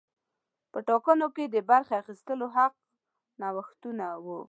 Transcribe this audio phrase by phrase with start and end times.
[0.71, 2.73] په ټاکنو کې د برخې اخیستو حق
[3.41, 4.37] نوښتونه وو.